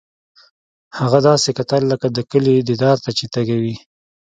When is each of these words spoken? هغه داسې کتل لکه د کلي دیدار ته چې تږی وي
هغه 0.99 1.19
داسې 1.27 1.49
کتل 1.57 1.81
لکه 1.91 2.07
د 2.11 2.17
کلي 2.31 2.53
دیدار 2.69 2.97
ته 3.05 3.09
چې 3.17 3.25
تږی 3.33 3.57
وي 3.63 3.75